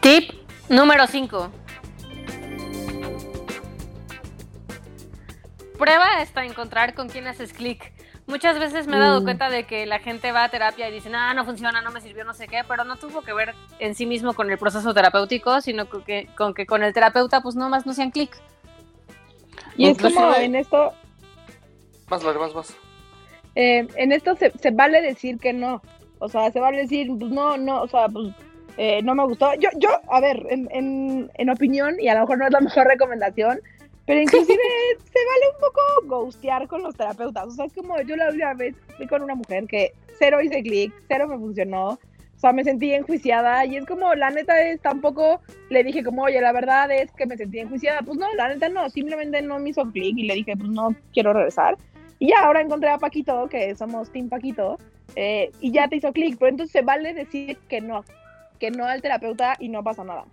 [0.00, 0.32] Tip
[0.68, 1.48] número 5.
[5.78, 7.92] Prueba hasta encontrar con quién haces clic.
[8.26, 9.24] Muchas veces me he dado Mm.
[9.24, 12.00] cuenta de que la gente va a terapia y dice, ah, no funciona, no me
[12.00, 14.92] sirvió, no sé qué, pero no tuvo que ver en sí mismo con el proceso
[14.92, 18.36] terapéutico, sino con que con, que con el terapeuta pues nomás no sean clic.
[19.76, 20.92] Y es como en esto,
[22.10, 22.76] Más, más, más.
[23.54, 25.80] eh, en esto se, se vale decir que no.
[26.18, 28.34] O sea, se vale decir, pues no, no, o sea, pues
[28.76, 29.54] eh, no me gustó.
[29.54, 32.60] Yo, yo, a ver, en, en, en opinión, y a lo mejor no es la
[32.60, 33.60] mejor recomendación,
[34.08, 34.62] pero inclusive
[35.04, 37.46] se vale un poco ghostear con los terapeutas.
[37.46, 40.62] O sea, es como yo la última vez fui con una mujer que cero hice
[40.62, 41.90] clic, cero me funcionó.
[41.90, 45.40] O sea, me sentí enjuiciada y es como, la neta es, tampoco
[45.70, 48.00] le dije como, oye, la verdad es que me sentí enjuiciada.
[48.00, 50.94] Pues no, la neta no, simplemente no me hizo clic y le dije, pues no
[51.12, 51.76] quiero regresar.
[52.18, 54.78] Y ya ahora encontré a Paquito, que somos Team Paquito,
[55.16, 56.36] eh, y ya te hizo clic.
[56.38, 58.04] Pero entonces se vale decir que no,
[58.58, 60.24] que no al terapeuta y no pasa nada.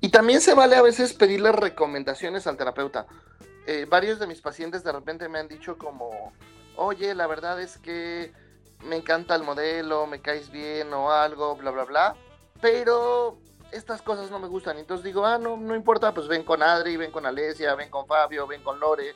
[0.00, 3.06] Y también se vale a veces pedirle recomendaciones al terapeuta.
[3.66, 6.32] Eh, varios de mis pacientes de repente me han dicho como,
[6.76, 8.32] oye, la verdad es que
[8.82, 12.16] me encanta el modelo, me caes bien o algo, bla, bla, bla,
[12.60, 13.38] pero
[13.72, 14.78] estas cosas no me gustan.
[14.78, 18.06] Entonces digo, ah, no, no importa, pues ven con Adri, ven con Alesia, ven con
[18.06, 19.14] Fabio, ven con Lore.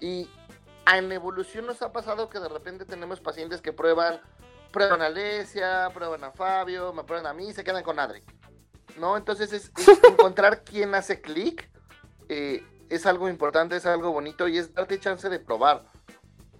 [0.00, 0.28] Y
[0.92, 4.20] en evolución nos ha pasado que de repente tenemos pacientes que prueban,
[4.70, 8.22] prueban a Alesia, prueban a Fabio, me prueban a mí y se quedan con Adri.
[8.98, 9.16] ¿No?
[9.16, 9.72] Entonces es,
[10.08, 11.70] encontrar quién hace clic,
[12.28, 15.84] eh, es algo importante, es algo bonito y es darte chance de probar.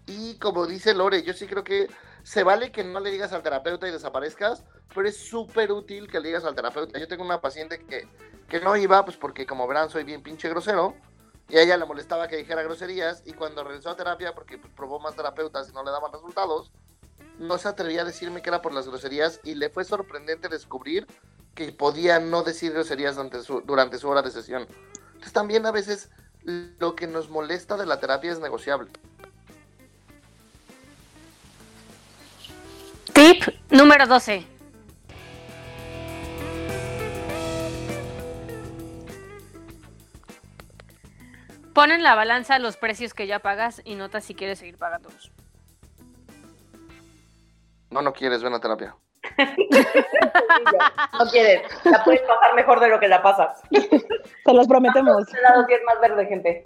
[0.07, 1.88] Y como dice Lore, yo sí creo que
[2.22, 6.20] se vale que no le digas al terapeuta y desaparezcas, pero es súper útil que
[6.20, 6.98] le digas al terapeuta.
[6.98, 8.07] Yo tengo una paciente que,
[8.48, 10.94] que no iba, pues porque como verán soy bien pinche grosero,
[11.48, 14.72] y a ella le molestaba que dijera groserías, y cuando regresó a terapia, porque pues,
[14.74, 16.70] probó más terapeutas y no le daban resultados,
[17.38, 21.07] no se atrevía a decirme que era por las groserías, y le fue sorprendente descubrir
[21.59, 24.68] que podía no decir groserías durante su, durante su hora de sesión.
[25.07, 26.09] Entonces también a veces
[26.44, 28.88] lo que nos molesta de la terapia es negociable.
[33.12, 34.47] Tip número 12.
[41.75, 45.33] Pon en la balanza los precios que ya pagas y nota si quieres seguir pagándolos.
[47.90, 48.94] No, no quieres, ven a terapia.
[51.19, 53.63] No quieres, la puedes pasar mejor de lo que la pasas.
[53.71, 55.25] Se los prometemos.
[55.43, 56.65] Lado es más verde, gente.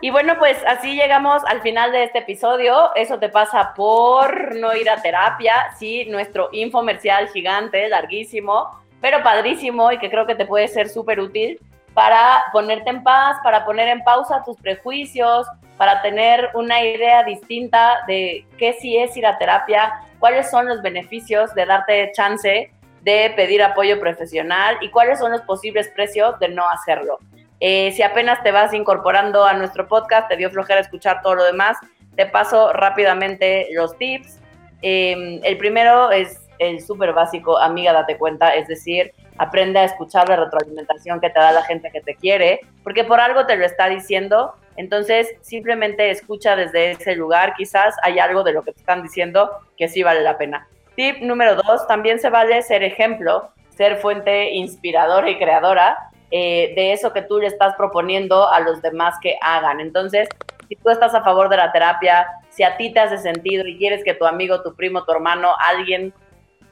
[0.00, 2.94] Y bueno, pues así llegamos al final de este episodio.
[2.94, 5.72] Eso te pasa por no ir a terapia.
[5.76, 11.18] Sí, nuestro infomercial gigante, larguísimo, pero padrísimo y que creo que te puede ser súper
[11.18, 11.58] útil
[11.94, 18.04] para ponerte en paz, para poner en pausa tus prejuicios, para tener una idea distinta
[18.06, 22.70] de qué sí es ir a terapia, cuáles son los beneficios de darte chance
[23.02, 27.18] de pedir apoyo profesional y cuáles son los posibles precios de no hacerlo.
[27.60, 31.44] Eh, si apenas te vas incorporando a nuestro podcast, te dio flojera escuchar todo lo
[31.44, 31.76] demás,
[32.16, 34.40] te paso rápidamente los tips.
[34.82, 40.28] Eh, el primero es el súper básico, amiga, date cuenta, es decir, aprende a escuchar
[40.28, 43.64] la retroalimentación que te da la gente que te quiere, porque por algo te lo
[43.64, 48.78] está diciendo, entonces simplemente escucha desde ese lugar, quizás hay algo de lo que te
[48.78, 50.68] están diciendo que sí vale la pena.
[50.94, 55.98] Tip número dos, también se vale ser ejemplo, ser fuente inspiradora y creadora
[56.30, 59.80] eh, de eso que tú le estás proponiendo a los demás que hagan.
[59.80, 60.28] Entonces,
[60.68, 63.78] si tú estás a favor de la terapia, si a ti te hace sentido y
[63.78, 66.14] quieres que tu amigo, tu primo, tu hermano, alguien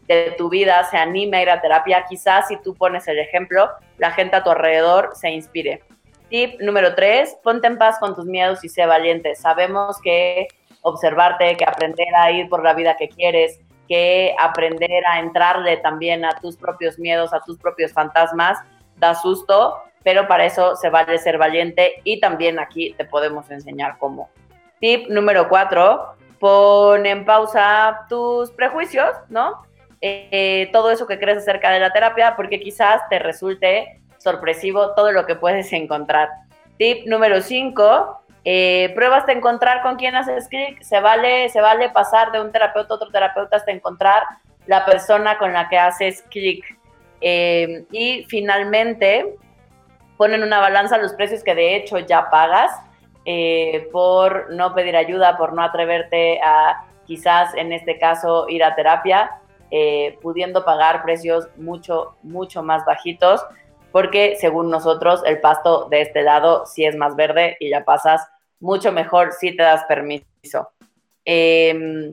[0.06, 3.68] de tu vida se anime a ir a terapia, quizás si tú pones el ejemplo,
[3.98, 5.82] la gente a tu alrededor se inspire.
[6.28, 9.36] Tip número tres, ponte en paz con tus miedos y sé valiente.
[9.36, 10.48] Sabemos que
[10.82, 16.24] observarte, que aprender a ir por la vida que quieres, que aprender a entrarle también
[16.24, 18.58] a tus propios miedos, a tus propios fantasmas,
[18.96, 23.96] da susto, pero para eso se vale ser valiente y también aquí te podemos enseñar
[23.98, 24.28] cómo.
[24.80, 29.64] Tip número cuatro, pon en pausa tus prejuicios, ¿no?
[30.00, 35.12] Eh, todo eso que crees acerca de la terapia, porque quizás te resulte sorpresivo todo
[35.12, 36.28] lo que puedes encontrar.
[36.78, 40.82] Tip número 5, eh, pruebas de encontrar con quién haces clic.
[40.82, 44.24] Se vale, se vale pasar de un terapeuta a otro terapeuta hasta encontrar
[44.66, 46.64] la persona con la que haces clic.
[47.20, 49.36] Eh, y finalmente
[50.16, 52.72] ponen una balanza los precios que de hecho ya pagas
[53.24, 58.74] eh, por no pedir ayuda, por no atreverte a quizás en este caso ir a
[58.74, 59.30] terapia,
[59.70, 63.44] eh, pudiendo pagar precios mucho, mucho más bajitos,
[63.96, 68.28] porque según nosotros el pasto de este lado sí es más verde y ya pasas
[68.60, 70.68] mucho mejor si te das permiso.
[71.24, 72.12] Em,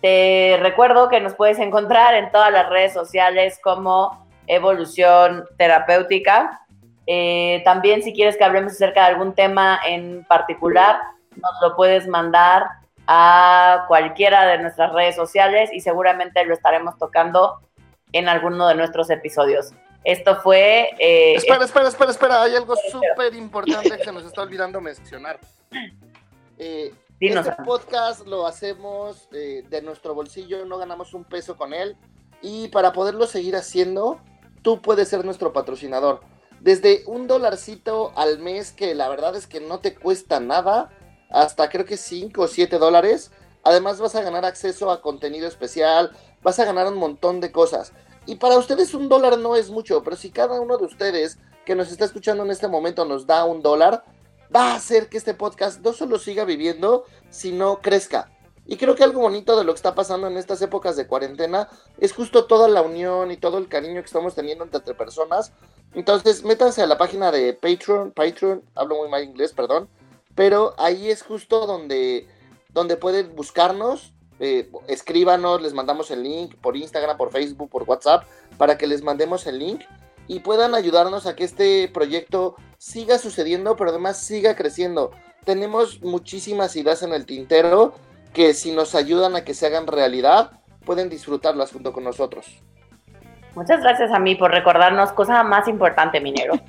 [0.00, 6.60] te recuerdo que nos puedes encontrar en todas las redes sociales como Evolución Terapéutica.
[7.08, 10.96] Eh, también si quieres que hablemos acerca de algún tema en particular,
[11.32, 12.68] nos lo puedes mandar
[13.08, 17.58] a cualquiera de nuestras redes sociales y seguramente lo estaremos tocando
[18.12, 19.74] en alguno de nuestros episodios.
[20.06, 20.90] Esto fue...
[21.00, 25.40] Eh, espera, espera, espera, espera, hay algo súper importante que se nos está olvidando mencionar.
[26.58, 31.96] Eh, este podcast lo hacemos eh, de nuestro bolsillo, no ganamos un peso con él
[32.40, 34.20] y para poderlo seguir haciendo,
[34.62, 36.20] tú puedes ser nuestro patrocinador.
[36.60, 40.88] Desde un dolarcito al mes, que la verdad es que no te cuesta nada,
[41.30, 43.32] hasta creo que 5 o 7 dólares.
[43.64, 47.92] Además vas a ganar acceso a contenido especial, vas a ganar un montón de cosas.
[48.26, 51.74] Y para ustedes un dólar no es mucho, pero si cada uno de ustedes que
[51.74, 54.04] nos está escuchando en este momento nos da un dólar,
[54.54, 58.30] va a hacer que este podcast no solo siga viviendo, sino crezca.
[58.66, 61.68] Y creo que algo bonito de lo que está pasando en estas épocas de cuarentena
[61.98, 65.52] es justo toda la unión y todo el cariño que estamos teniendo entre personas.
[65.94, 69.88] Entonces, métanse a la página de Patreon, Patreon, hablo muy mal inglés, perdón,
[70.34, 72.26] pero ahí es justo donde,
[72.70, 78.24] donde pueden buscarnos, eh, escríbanos, les mandamos el link por Instagram, por Facebook, por WhatsApp,
[78.58, 79.82] para que les mandemos el link
[80.28, 85.12] y puedan ayudarnos a que este proyecto siga sucediendo, pero además siga creciendo.
[85.44, 87.94] Tenemos muchísimas ideas en el tintero
[88.32, 90.50] que si nos ayudan a que se hagan realidad,
[90.84, 92.62] pueden disfrutarlas junto con nosotros.
[93.54, 96.54] Muchas gracias a mí por recordarnos cosa más importante, minero.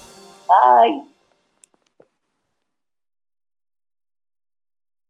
[0.46, 1.15] Bye.